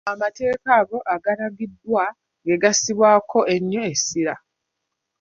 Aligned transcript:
Amateeka 0.11 0.69
ago 0.81 0.97
agalagiddwa 1.13 2.03
ge 2.45 2.55
gassibwako 2.63 3.39
ennyo 3.55 3.79
essira. 3.91 4.35